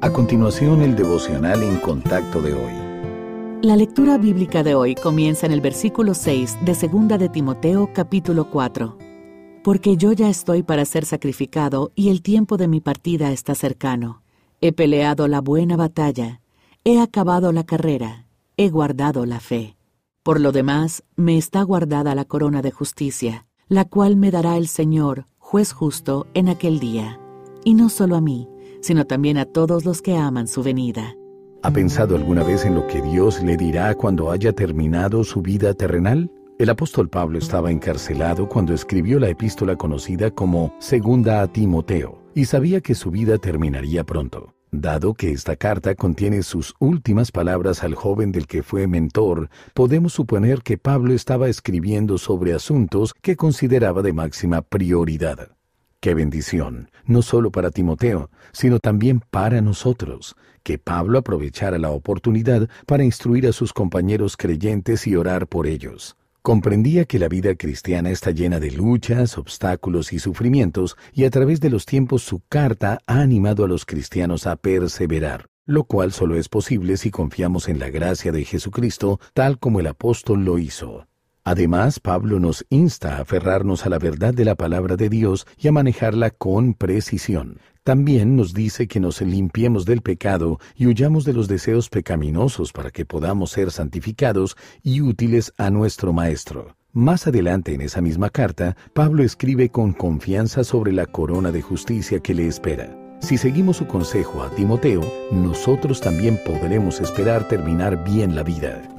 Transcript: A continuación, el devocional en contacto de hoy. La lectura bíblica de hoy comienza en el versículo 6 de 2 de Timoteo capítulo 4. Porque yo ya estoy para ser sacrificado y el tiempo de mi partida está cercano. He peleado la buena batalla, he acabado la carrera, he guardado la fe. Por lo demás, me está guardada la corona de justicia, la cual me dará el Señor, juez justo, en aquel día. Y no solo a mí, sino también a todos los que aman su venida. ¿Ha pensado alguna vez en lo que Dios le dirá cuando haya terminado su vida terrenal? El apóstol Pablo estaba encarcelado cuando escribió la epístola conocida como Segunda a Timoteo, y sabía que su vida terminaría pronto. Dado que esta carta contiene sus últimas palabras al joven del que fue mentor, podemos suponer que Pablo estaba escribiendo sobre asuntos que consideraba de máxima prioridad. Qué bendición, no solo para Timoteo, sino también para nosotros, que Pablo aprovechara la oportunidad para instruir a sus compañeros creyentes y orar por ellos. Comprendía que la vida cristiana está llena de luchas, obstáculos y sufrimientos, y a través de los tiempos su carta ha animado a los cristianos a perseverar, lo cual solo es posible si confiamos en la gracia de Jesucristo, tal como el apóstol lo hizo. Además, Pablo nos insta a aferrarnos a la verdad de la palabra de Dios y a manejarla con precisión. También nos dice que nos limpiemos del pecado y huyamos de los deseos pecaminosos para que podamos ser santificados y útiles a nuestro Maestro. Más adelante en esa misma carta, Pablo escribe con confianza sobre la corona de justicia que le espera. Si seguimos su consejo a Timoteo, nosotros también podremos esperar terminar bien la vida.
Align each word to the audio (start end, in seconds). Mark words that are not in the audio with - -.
A 0.00 0.12
continuación, 0.12 0.80
el 0.82 0.94
devocional 0.94 1.60
en 1.64 1.78
contacto 1.78 2.40
de 2.40 2.54
hoy. 2.54 3.62
La 3.62 3.74
lectura 3.74 4.16
bíblica 4.16 4.62
de 4.62 4.76
hoy 4.76 4.94
comienza 4.94 5.44
en 5.44 5.50
el 5.50 5.60
versículo 5.60 6.14
6 6.14 6.58
de 6.64 6.72
2 6.72 7.18
de 7.18 7.28
Timoteo 7.28 7.90
capítulo 7.92 8.48
4. 8.48 8.96
Porque 9.64 9.96
yo 9.96 10.12
ya 10.12 10.28
estoy 10.28 10.62
para 10.62 10.84
ser 10.84 11.04
sacrificado 11.04 11.90
y 11.96 12.10
el 12.10 12.22
tiempo 12.22 12.56
de 12.56 12.68
mi 12.68 12.80
partida 12.80 13.32
está 13.32 13.56
cercano. 13.56 14.22
He 14.60 14.70
peleado 14.72 15.26
la 15.26 15.40
buena 15.40 15.76
batalla, 15.76 16.42
he 16.84 17.00
acabado 17.00 17.50
la 17.50 17.64
carrera, 17.64 18.28
he 18.56 18.68
guardado 18.68 19.26
la 19.26 19.40
fe. 19.40 19.76
Por 20.22 20.38
lo 20.38 20.52
demás, 20.52 21.02
me 21.16 21.36
está 21.36 21.62
guardada 21.62 22.14
la 22.14 22.24
corona 22.24 22.62
de 22.62 22.70
justicia, 22.70 23.46
la 23.66 23.84
cual 23.84 24.14
me 24.14 24.30
dará 24.30 24.58
el 24.58 24.68
Señor, 24.68 25.26
juez 25.38 25.72
justo, 25.72 26.28
en 26.34 26.48
aquel 26.48 26.78
día. 26.78 27.18
Y 27.64 27.74
no 27.74 27.88
solo 27.88 28.14
a 28.14 28.20
mí, 28.20 28.48
sino 28.80 29.06
también 29.06 29.38
a 29.38 29.44
todos 29.44 29.84
los 29.84 30.02
que 30.02 30.16
aman 30.16 30.48
su 30.48 30.62
venida. 30.62 31.14
¿Ha 31.62 31.72
pensado 31.72 32.14
alguna 32.14 32.44
vez 32.44 32.64
en 32.64 32.74
lo 32.74 32.86
que 32.86 33.02
Dios 33.02 33.42
le 33.42 33.56
dirá 33.56 33.94
cuando 33.94 34.30
haya 34.30 34.52
terminado 34.52 35.24
su 35.24 35.42
vida 35.42 35.74
terrenal? 35.74 36.30
El 36.58 36.70
apóstol 36.70 37.08
Pablo 37.08 37.38
estaba 37.38 37.70
encarcelado 37.70 38.48
cuando 38.48 38.74
escribió 38.74 39.18
la 39.18 39.28
epístola 39.28 39.76
conocida 39.76 40.30
como 40.30 40.74
Segunda 40.78 41.42
a 41.42 41.52
Timoteo, 41.52 42.22
y 42.34 42.44
sabía 42.44 42.80
que 42.80 42.94
su 42.94 43.10
vida 43.10 43.38
terminaría 43.38 44.04
pronto. 44.04 44.54
Dado 44.70 45.14
que 45.14 45.32
esta 45.32 45.56
carta 45.56 45.94
contiene 45.94 46.42
sus 46.42 46.74
últimas 46.78 47.32
palabras 47.32 47.82
al 47.82 47.94
joven 47.94 48.32
del 48.32 48.46
que 48.46 48.62
fue 48.62 48.86
mentor, 48.86 49.48
podemos 49.72 50.12
suponer 50.12 50.62
que 50.62 50.78
Pablo 50.78 51.14
estaba 51.14 51.48
escribiendo 51.48 52.18
sobre 52.18 52.54
asuntos 52.54 53.14
que 53.22 53.34
consideraba 53.34 54.02
de 54.02 54.12
máxima 54.12 54.60
prioridad. 54.62 55.57
Qué 56.00 56.14
bendición, 56.14 56.90
no 57.06 57.22
solo 57.22 57.50
para 57.50 57.72
Timoteo, 57.72 58.30
sino 58.52 58.78
también 58.78 59.20
para 59.30 59.60
nosotros, 59.60 60.36
que 60.62 60.78
Pablo 60.78 61.18
aprovechara 61.18 61.76
la 61.76 61.90
oportunidad 61.90 62.68
para 62.86 63.02
instruir 63.02 63.48
a 63.48 63.52
sus 63.52 63.72
compañeros 63.72 64.36
creyentes 64.36 65.08
y 65.08 65.16
orar 65.16 65.48
por 65.48 65.66
ellos. 65.66 66.16
Comprendía 66.42 67.04
que 67.04 67.18
la 67.18 67.28
vida 67.28 67.56
cristiana 67.56 68.10
está 68.10 68.30
llena 68.30 68.60
de 68.60 68.70
luchas, 68.70 69.36
obstáculos 69.38 70.12
y 70.12 70.20
sufrimientos, 70.20 70.96
y 71.12 71.24
a 71.24 71.30
través 71.30 71.58
de 71.58 71.70
los 71.70 71.84
tiempos 71.84 72.22
su 72.22 72.42
carta 72.48 73.00
ha 73.08 73.20
animado 73.20 73.64
a 73.64 73.68
los 73.68 73.84
cristianos 73.84 74.46
a 74.46 74.54
perseverar, 74.54 75.46
lo 75.66 75.82
cual 75.82 76.12
solo 76.12 76.36
es 76.36 76.48
posible 76.48 76.96
si 76.96 77.10
confiamos 77.10 77.68
en 77.68 77.80
la 77.80 77.90
gracia 77.90 78.30
de 78.30 78.44
Jesucristo, 78.44 79.18
tal 79.34 79.58
como 79.58 79.80
el 79.80 79.88
apóstol 79.88 80.44
lo 80.44 80.60
hizo. 80.60 81.07
Además, 81.48 81.98
Pablo 81.98 82.38
nos 82.40 82.66
insta 82.68 83.16
a 83.16 83.20
aferrarnos 83.22 83.86
a 83.86 83.88
la 83.88 83.98
verdad 83.98 84.34
de 84.34 84.44
la 84.44 84.54
palabra 84.54 84.96
de 84.96 85.08
Dios 85.08 85.46
y 85.56 85.66
a 85.66 85.72
manejarla 85.72 86.28
con 86.28 86.74
precisión. 86.74 87.58
También 87.84 88.36
nos 88.36 88.52
dice 88.52 88.86
que 88.86 89.00
nos 89.00 89.22
limpiemos 89.22 89.86
del 89.86 90.02
pecado 90.02 90.60
y 90.76 90.86
huyamos 90.86 91.24
de 91.24 91.32
los 91.32 91.48
deseos 91.48 91.88
pecaminosos 91.88 92.74
para 92.74 92.90
que 92.90 93.06
podamos 93.06 93.52
ser 93.52 93.70
santificados 93.70 94.58
y 94.82 95.00
útiles 95.00 95.54
a 95.56 95.70
nuestro 95.70 96.12
Maestro. 96.12 96.76
Más 96.92 97.26
adelante 97.26 97.72
en 97.72 97.80
esa 97.80 98.02
misma 98.02 98.28
carta, 98.28 98.76
Pablo 98.92 99.22
escribe 99.22 99.70
con 99.70 99.94
confianza 99.94 100.64
sobre 100.64 100.92
la 100.92 101.06
corona 101.06 101.50
de 101.50 101.62
justicia 101.62 102.20
que 102.20 102.34
le 102.34 102.46
espera. 102.46 102.94
Si 103.20 103.38
seguimos 103.38 103.78
su 103.78 103.86
consejo 103.86 104.42
a 104.42 104.50
Timoteo, 104.50 105.00
nosotros 105.32 106.02
también 106.02 106.38
podremos 106.44 107.00
esperar 107.00 107.48
terminar 107.48 108.04
bien 108.04 108.36
la 108.36 108.42
vida. 108.42 108.97